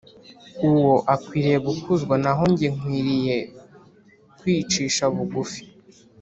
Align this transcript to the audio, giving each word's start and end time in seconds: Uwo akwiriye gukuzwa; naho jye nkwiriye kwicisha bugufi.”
Uwo 0.67 0.91
akwiriye 1.13 1.57
gukuzwa; 1.67 2.13
naho 2.23 2.43
jye 2.57 2.67
nkwiriye 2.75 3.37
kwicisha 4.39 5.03
bugufi.” 5.15 5.61